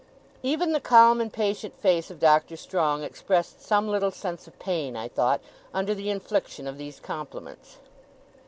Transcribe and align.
Even 0.41 0.71
the 0.71 0.79
calm 0.79 1.21
and 1.21 1.31
patient 1.31 1.77
face 1.79 2.09
of 2.09 2.17
Doctor 2.19 2.57
Strong 2.57 3.03
expressed 3.03 3.61
some 3.61 3.87
little 3.87 4.09
sense 4.09 4.47
of 4.47 4.57
pain, 4.57 4.95
I 4.95 5.07
thought, 5.07 5.41
under 5.75 5.93
the 5.93 6.09
infliction 6.09 6.65
of 6.65 6.79
these 6.79 6.99
compliments. 6.99 7.77